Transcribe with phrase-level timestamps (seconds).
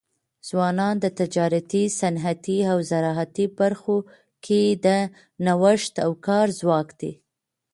[0.47, 3.97] ځوانان د تجارتي، صنعتي او زراعتي برخو
[4.45, 4.87] کي د
[5.45, 7.11] نوښت او کار ځواک دی.